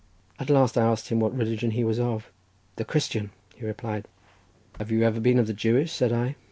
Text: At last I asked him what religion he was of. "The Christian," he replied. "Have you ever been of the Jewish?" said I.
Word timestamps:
At 0.39 0.49
last 0.49 0.79
I 0.79 0.85
asked 0.87 1.09
him 1.09 1.19
what 1.19 1.37
religion 1.37 1.69
he 1.69 1.83
was 1.83 1.99
of. 1.99 2.31
"The 2.77 2.83
Christian," 2.85 3.29
he 3.55 3.65
replied. 3.67 4.07
"Have 4.79 4.89
you 4.89 5.03
ever 5.03 5.19
been 5.19 5.37
of 5.37 5.45
the 5.45 5.53
Jewish?" 5.53 5.91
said 5.91 6.11
I. 6.11 6.37